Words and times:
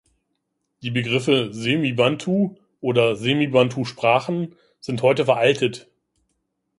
Die 0.81 0.89
Begriffe 0.89 1.53
"Semi-Bantu" 1.53 2.55
oder 2.79 3.15
"Semi-Bantu-Sprachen" 3.15 4.55
sind 4.79 5.03
heute 5.03 5.25
veraltet. 5.25 5.91